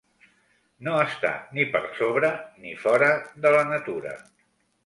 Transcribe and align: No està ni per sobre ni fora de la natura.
No 0.87 0.95
està 1.01 1.33
ni 1.57 1.67
per 1.77 1.81
sobre 1.99 2.33
ni 2.65 2.75
fora 2.87 3.13
de 3.45 3.53
la 3.61 3.63
natura. 3.77 4.19